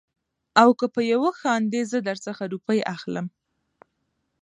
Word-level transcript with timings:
او 0.61 0.69
که 0.79 0.85
په 0.93 1.01
يوه 1.11 1.31
خاندې 1.39 1.79
زه 1.91 1.97
در 2.07 2.17
څخه 2.25 2.43
روپۍ 2.53 2.79
اخلم. 2.95 3.25